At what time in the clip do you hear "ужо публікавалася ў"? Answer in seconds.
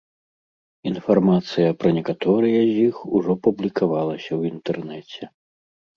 3.19-4.55